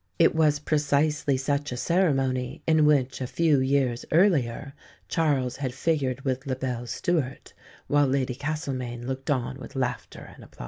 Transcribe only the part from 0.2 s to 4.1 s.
was precisely such a ceremony in which, a few years